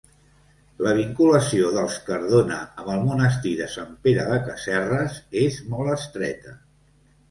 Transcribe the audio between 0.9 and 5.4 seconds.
vinculació dels Cardona amb el monestir de Sant Pere de Casserres